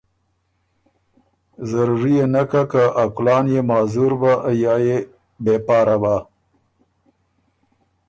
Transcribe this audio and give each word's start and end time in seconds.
ضروري 1.69 2.13
يې 2.19 2.25
نک 2.33 2.51
هۀ 2.57 2.63
که 2.71 2.83
ا 3.03 3.05
کلان 3.15 3.45
يې 3.53 3.61
معذور 3.69 4.11
بَۀ 4.21 4.33
یا 4.63 4.75
يې 4.85 4.97
بې 5.43 5.55
پاره 5.65 5.97
بَۀ۔ 6.01 6.15